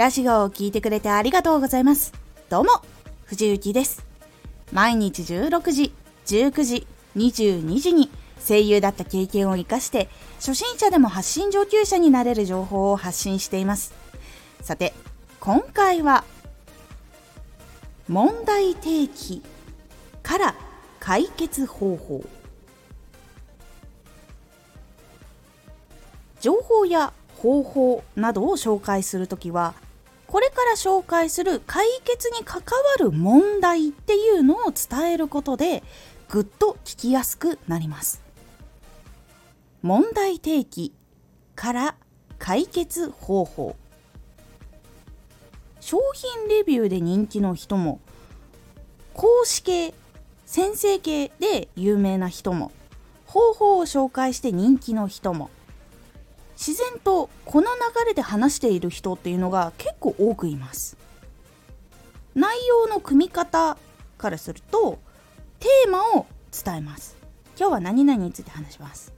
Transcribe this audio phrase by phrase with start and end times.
[0.00, 2.14] ラジオを聴いてくれてありがとうございます。
[2.48, 2.70] どうも、
[3.26, 4.02] 藤幸です。
[4.72, 5.92] 毎日16時、
[6.24, 6.86] 19時、
[7.16, 8.08] 22時に
[8.42, 13.92] 声優だった経験を活かして、初心者でも発信上級者になれる情報を発信しています。
[14.62, 14.94] さて、
[15.38, 16.24] 今回は、
[18.08, 19.42] 問題提起
[20.22, 20.54] から
[20.98, 22.24] 解決方法。
[26.40, 29.74] 情報や方法などを紹介するときは
[30.30, 32.64] これから紹介する解決に関わ
[33.00, 35.82] る問題っていうのを伝えることで
[36.28, 38.22] ぐっと聞きやすくなります。
[39.82, 40.94] 問題提起
[41.56, 41.96] から
[42.38, 43.74] 解決方法。
[45.80, 48.00] 商品レビューで人気の人も
[49.14, 49.92] 講師系
[50.46, 52.70] 先生系で有名な人も
[53.26, 55.50] 方法を紹介して人気の人も
[56.60, 60.98] 自然とこの流れで話している人っていうのが結構多くいます。
[62.34, 63.78] 内容の組み方
[64.18, 64.98] からすると
[65.58, 67.16] テーマを伝えます。
[67.58, 69.14] 今日は何々について話します。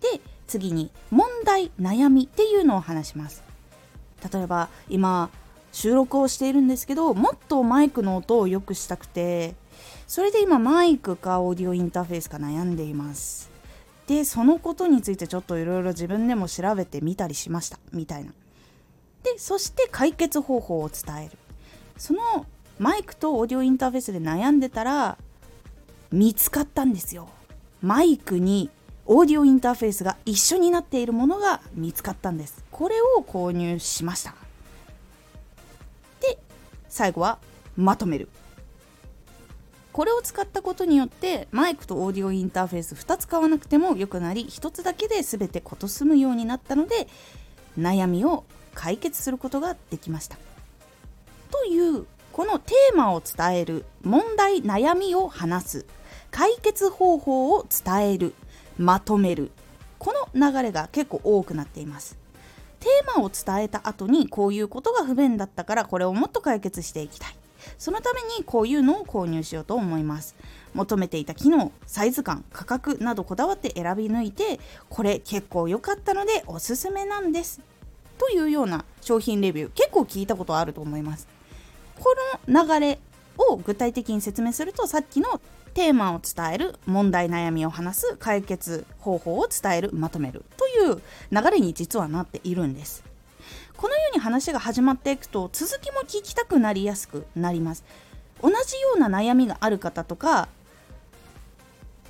[0.00, 3.42] で次に問題悩みっていうのを話します。
[4.32, 5.28] 例えば今
[5.72, 9.56] 収録をしているんですけどもっとマイクの音を良くしたくて
[10.06, 13.55] それで今マイクかオーディオインターフェースか悩んでいます。
[14.06, 17.78] でそのことについてちょっといろいろ自分でも調べてみたりしました。
[17.92, 18.32] みたいな。
[19.22, 21.32] でそして解決方法を伝える。
[21.98, 22.46] その
[22.78, 25.18] マイクとオーディオインターフェースで悩んでたら
[26.12, 27.28] 見つかったんですよ。
[27.82, 28.70] マイクに
[29.06, 32.64] オーディオインターフェースが一緒になっているものが見つかったんです。
[32.70, 34.34] これを購入しました。
[36.20, 36.38] で
[36.88, 37.38] 最後は
[37.76, 38.28] まとめる。
[39.96, 47.08] これを使ったことによってマイクとオーディオインターフェース2つ買わなくても良くなり1つだけで全て事済むようになったので
[47.78, 50.36] 悩みを解決することができました。
[51.50, 55.86] というこのテーマを伝える問題悩みを話す
[56.30, 58.34] 解決方法を伝える
[58.76, 59.50] まとめる
[59.98, 62.18] この流れが結構多くなっています。
[62.80, 67.36] テーマを伝えた後にこういうことが不便だったからこれをもっと解決していきたい。
[67.78, 70.34] そのためにこういうのを購入しようと思います。
[70.74, 74.60] 求めていた機能サイズ感価格などこだわって選び抜いて
[74.90, 77.60] これ結構良かったのでおすすめなんです。
[78.18, 81.28] というような商品レビュー結構聞いたことあると思います。
[81.98, 82.14] こ
[82.46, 82.98] の流れ
[83.38, 85.40] を具体的に説明するとさっきの
[85.74, 93.04] テーマを伝える問題悩みを話す解決方法を伝えるまとめるという流れに実はなっているんです。
[93.76, 97.84] このように話が始まっていくと続きも聞きたくなりやすくなります。
[98.42, 100.48] 同じような悩みがある方とか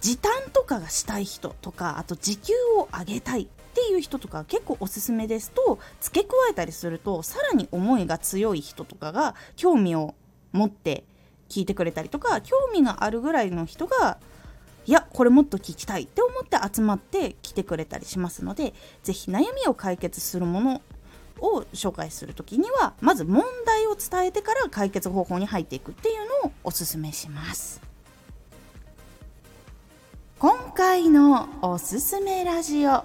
[0.00, 10.14] 時短とかがしたい人とかあと時給を上げたいっていう人とか結構おすすめですと付け加えたりするとさらに思いが強い人とかが興味を
[10.52, 11.04] 持って
[11.48, 14.18] 聞いてくれたりとか興味があるぐらいの人が
[14.86, 18.72] いやこれもっと聞きたいって思って集まって来てくれたりしますので
[19.02, 20.82] 是非悩みを解決するもの
[21.40, 27.80] を紹介する時にはまず問題を伝えてから解決方法に入っていくっていうのをおすすめします。
[30.38, 33.04] 今回のおすすめラジオ。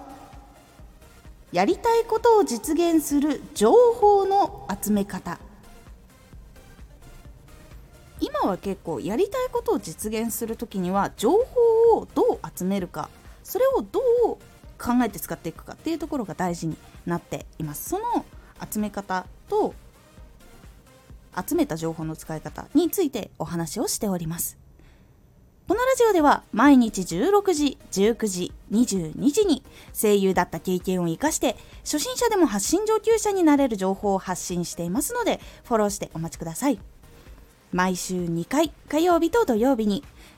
[1.52, 5.38] やりたいことを実現する情報の集め方。
[8.20, 13.10] 今は結構やりたいことを実現する時には情報をどう集めるか
[13.42, 14.38] それをどう
[14.78, 16.76] 考えて使っていくかっていうところが大事に
[17.06, 18.24] なっていますその
[18.70, 19.74] 集め方と
[21.36, 24.58] 集めた情報の使い方についてお話をしております
[25.68, 36.78] このラジオでは毎日16時、19時、22時に声優だった経験を活かして初心者でも発信上級者になれる情報を発信していますのでフォローしてお待ちください。
[37.72, 40.04] 毎週2回火曜日と土曜日に